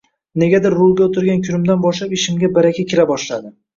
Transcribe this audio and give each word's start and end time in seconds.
Negadir 0.43 0.71
rulga 0.79 1.05
o`tirgan 1.09 1.43
kunimdan 1.49 1.85
boshlab 1.85 2.17
ishimga 2.21 2.51
baraka 2.59 2.87
kira 2.95 3.07
boshladi 3.13 3.53